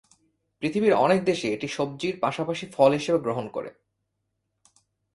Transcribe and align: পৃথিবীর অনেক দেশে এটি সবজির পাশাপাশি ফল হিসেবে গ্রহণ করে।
পৃথিবীর 0.63 0.93
অনেক 0.95 1.19
দেশে 1.25 1.47
এটি 1.53 1.67
সবজির 1.67 2.15
পাশাপাশি 2.19 2.65
ফল 2.71 2.91
হিসেবে 2.91 3.19
গ্রহণ 3.19 3.45
করে। 3.47 3.69